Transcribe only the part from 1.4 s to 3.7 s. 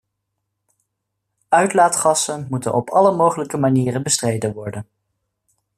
Uitlaatgassen moeten op alle mogelijke